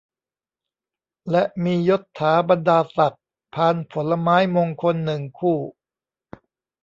[1.31, 5.57] และมียศถาบรรดาศักดิ์ พานผลไม้มงคล หนึ่ง คู่